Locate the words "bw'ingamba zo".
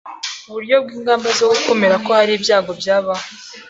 0.83-1.45